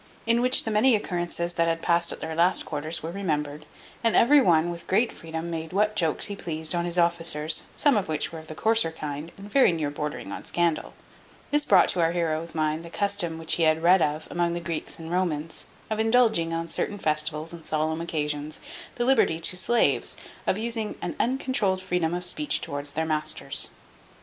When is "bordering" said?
9.91-10.31